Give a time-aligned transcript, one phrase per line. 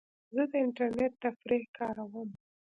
[0.35, 2.29] زه د انټرنیټ تفریح کاروم.